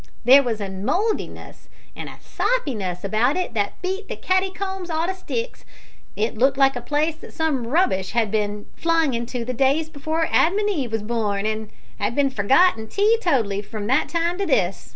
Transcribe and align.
There 0.25 0.41
was 0.41 0.59
a 0.59 0.67
mouldiness 0.67 1.69
an' 1.95 2.07
a 2.07 2.17
soppiness 2.19 3.03
about 3.03 3.37
it 3.37 3.53
that 3.53 3.79
beat 3.83 4.07
the 4.09 4.15
katticombs 4.15 4.89
all 4.89 5.05
to 5.05 5.13
sticks. 5.13 5.63
It 6.15 6.35
looked 6.39 6.57
like 6.57 6.75
a 6.75 6.81
place 6.81 7.15
that 7.17 7.33
some 7.33 7.67
rubbish 7.67 8.09
had 8.13 8.31
bin 8.31 8.65
flung 8.75 9.13
into 9.13 9.41
in 9.41 9.45
the 9.45 9.53
days 9.53 9.89
before 9.89 10.27
Adam 10.31 10.57
an' 10.57 10.69
Eve 10.69 10.91
was 10.91 11.03
born, 11.03 11.45
an' 11.45 11.69
'ad 11.99 12.15
been 12.15 12.31
forgotten 12.31 12.87
tee 12.87 13.19
totally 13.21 13.61
from 13.61 13.85
that 13.85 14.09
time 14.09 14.39
to 14.39 14.47
this. 14.47 14.89